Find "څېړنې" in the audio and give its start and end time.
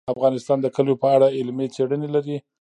1.75-2.09